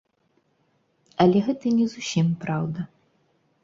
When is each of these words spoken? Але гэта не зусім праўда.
Але 1.25 1.39
гэта 1.51 1.65
не 1.77 1.87
зусім 1.95 2.27
праўда. 2.45 2.79